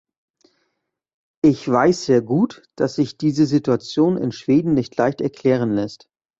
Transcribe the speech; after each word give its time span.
Ich 1.43 1.69
weiß 1.69 2.05
sehr 2.07 2.23
gut, 2.23 2.63
dass 2.75 2.95
sich 2.95 3.19
diese 3.19 3.45
Situation 3.45 4.17
in 4.17 4.31
Schweden 4.31 4.73
nicht 4.73 4.97
leicht 4.97 5.21
erklären 5.21 5.75
lässt. 5.75 6.09